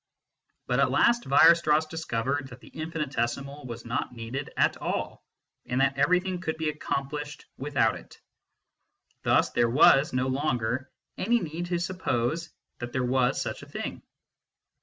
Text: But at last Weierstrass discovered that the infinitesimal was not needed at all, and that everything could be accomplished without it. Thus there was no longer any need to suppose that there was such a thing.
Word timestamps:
But 0.65 0.79
at 0.79 0.89
last 0.89 1.25
Weierstrass 1.29 1.87
discovered 1.87 2.47
that 2.47 2.59
the 2.59 2.69
infinitesimal 2.69 3.67
was 3.67 3.85
not 3.85 4.11
needed 4.15 4.49
at 4.57 4.75
all, 4.77 5.23
and 5.67 5.79
that 5.79 5.95
everything 5.99 6.41
could 6.41 6.57
be 6.57 6.69
accomplished 6.69 7.45
without 7.57 7.95
it. 7.95 8.19
Thus 9.21 9.51
there 9.51 9.69
was 9.69 10.11
no 10.11 10.25
longer 10.27 10.89
any 11.19 11.39
need 11.39 11.67
to 11.67 11.77
suppose 11.77 12.49
that 12.79 12.93
there 12.93 13.05
was 13.05 13.39
such 13.39 13.61
a 13.61 13.67
thing. 13.69 14.01